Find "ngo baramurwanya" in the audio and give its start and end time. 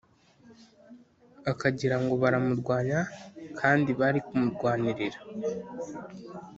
2.01-2.99